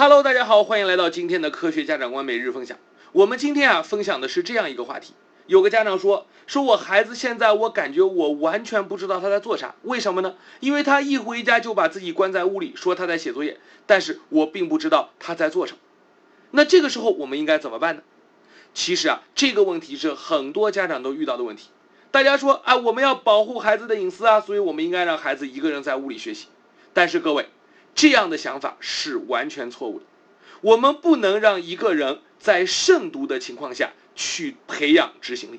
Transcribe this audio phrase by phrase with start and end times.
[0.00, 2.78] Hello，大家好，欢迎来到今天的科学家长观每日分享。
[3.10, 5.12] 我们今天啊分享的是这样一个话题。
[5.48, 10.36] 有个家长说，说我孩子现在我感觉我完全不知道他在做啥，为什么呢？
[10.60, 15.78] 因为他一回家就把自己关在屋里，说他在写作业，但是我并不知道他在做什么。
[16.52, 18.02] 那这个时候我们应该怎么办呢？
[18.72, 21.70] 其实啊，这个问题是很多家长都遇到的问题。
[22.12, 26.46] 大家说啊，我们要保护孩子的隐私啊，所以我们应该让孩子一个人在屋里学习。
[26.92, 27.48] 但是各位。
[27.98, 30.04] 这样的想法是完全错误的。
[30.60, 35.58] 我们不能让一个人在慎独的情况下去培养执行力。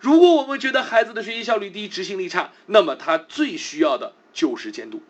[0.00, 5.00] 如果我们觉得孩子的学习效率低、执行力差，那么他最需要的就是监督。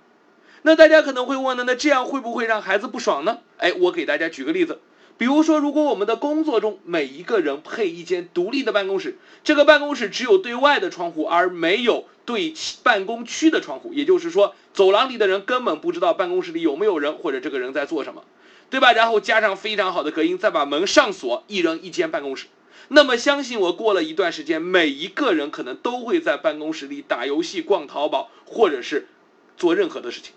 [0.61, 3.39] 那大家可能会问呢，那这样会不会让孩子不爽呢？
[3.56, 4.78] 哎，我给大家举个例子。
[5.18, 12.54] 比如说，如果我们的工作中每一个人配一间独立的办公室，这个办公室只有对外的窗户，而没有对
[12.84, 18.22] 办公区的窗户，也就是说，走廊里的人根本不知道办公室里有没有人或者这个人在做什么，
[18.70, 18.92] 对吧？
[18.92, 22.47] 然后加上非常好的隔音，再把门上锁，一人一间办公室，
[22.86, 29.08] 那么相信我，过了一段时间，每一个人可能都会在办公室里打游戏、逛淘宝，或者是
[29.56, 30.32] 做任何的事情。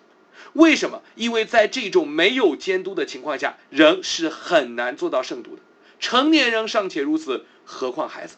[0.53, 1.01] 为什么？
[1.15, 5.61] 因为在这种没有监督的情况下，人是很难做到慎独的。
[5.99, 8.37] 成年人尚且如此，何况孩子？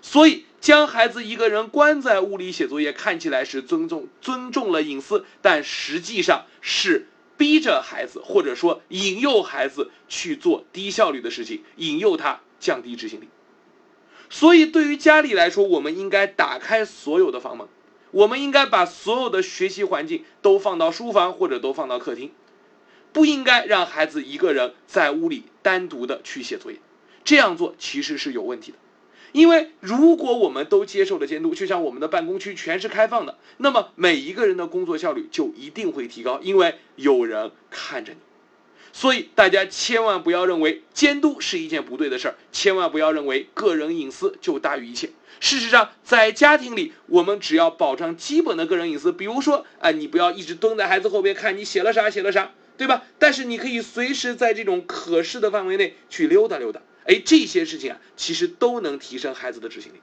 [0.00, 13.28] 所以，将孩子一个人关在屋里写作业，看起来是尊重尊重了隐私，但实际上是逼着孩子，或者说引诱孩子去做低效率的事情，引诱他降低执行力。
[14.30, 17.66] 所以，对于家里来说，我们应该打开所有的房门。
[18.10, 22.30] 我们应该把所有的学习环境都放到书房或者都放到客厅，
[23.12, 26.78] 不应该让孩子一个人在屋里单独的去写作业。
[27.24, 28.78] 这样做其实是有问题的，
[29.32, 38.18] 因为如果我们都接受了监督，就像我们的办公区全是开放的，那么每一个人的工作效率就一定会提高，因为有人看着你。
[38.92, 45.10] 所以大家千万不要认为监督是一件不对的事儿，千万不要认为个人隐私就大于一切。
[45.40, 53.04] 事实上，在家庭里，我们只要保障基本的个人隐私，比如说，哎，你不要一直蹲在孩子后边看你写了啥，写了啥，对吧？
[53.20, 60.00] 但是你可以随时在这种可视的范围内去溜达溜达，哎，这些事情啊，其实都能提升孩子的执行力。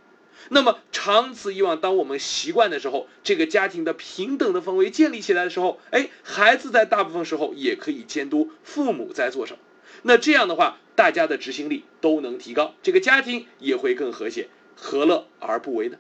[0.50, 9.60] 那么长此以往，当我们习惯的时候，这个家庭的平等的氛围建立起来的时候，哎，孩子在大部分时候也可以监督父母在做什么。
[10.04, 14.48] 那这样的话，大家的执行力都能提高，这个家庭也会更和谐。
[14.76, 15.98] 何乐而不为呢？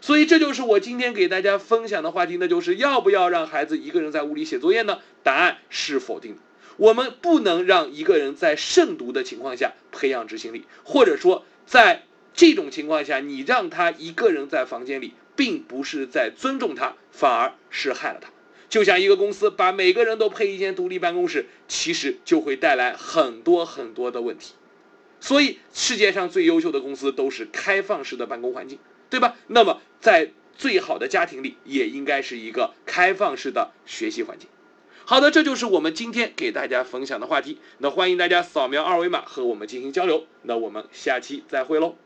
[0.00, 5.00] 所以这就是我今天给大家分享的话题，那就是要不要让孩子一个人在屋里写作业呢？
[5.24, 6.40] 答案是否定的。
[6.76, 18.30] 我们不能让一个人在慎独的情况下培养执行力，或者说在这种情况下，你让他一个人在房间里，并不是在尊重他，反而是害了他。
[18.68, 24.54] 就像一个公司把每个人都配一间独立办公室，其实就会带来很多很多的问题。
[25.20, 28.78] 所以，世界上最优秀的公司都是开放式的办公环境，
[29.10, 29.36] 对吧？
[29.48, 34.48] 那么，在最好的家庭里，也应该是一个开放式的学习环境。
[35.04, 37.58] 好的，这就是我们今天给大家分享的话题。
[37.78, 40.26] 那欢迎大家扫描二维码和我们进行交流。
[40.42, 41.96] 那我们下期再会喽。